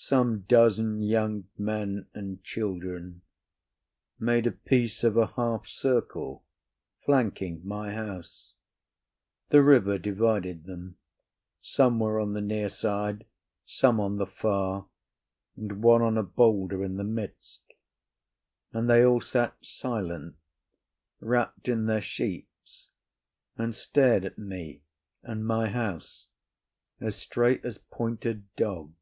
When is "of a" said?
5.02-5.26